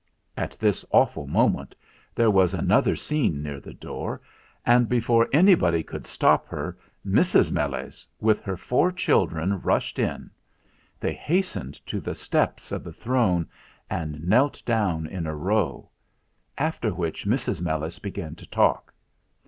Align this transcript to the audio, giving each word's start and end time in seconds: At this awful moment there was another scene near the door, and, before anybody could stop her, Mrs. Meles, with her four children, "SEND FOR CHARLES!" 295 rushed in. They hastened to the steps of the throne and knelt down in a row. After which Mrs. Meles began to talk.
At 0.35 0.53
this 0.57 0.83
awful 0.89 1.27
moment 1.27 1.75
there 2.15 2.31
was 2.31 2.55
another 2.55 2.95
scene 2.95 3.43
near 3.43 3.59
the 3.59 3.75
door, 3.75 4.19
and, 4.65 4.89
before 4.89 5.29
anybody 5.31 5.83
could 5.83 6.07
stop 6.07 6.47
her, 6.47 6.75
Mrs. 7.05 7.51
Meles, 7.51 8.07
with 8.19 8.41
her 8.41 8.57
four 8.57 8.91
children, 8.91 9.51
"SEND 9.51 9.61
FOR 9.61 9.69
CHARLES!" 9.69 9.91
295 9.91 10.25
rushed 10.25 10.31
in. 10.31 10.31
They 10.99 11.13
hastened 11.13 11.85
to 11.85 11.99
the 12.01 12.15
steps 12.15 12.71
of 12.71 12.83
the 12.83 12.91
throne 12.91 13.47
and 13.91 14.27
knelt 14.27 14.63
down 14.65 15.05
in 15.05 15.27
a 15.27 15.35
row. 15.35 15.91
After 16.57 16.91
which 16.95 17.27
Mrs. 17.27 17.61
Meles 17.61 17.99
began 17.99 18.33
to 18.37 18.49
talk. 18.49 18.95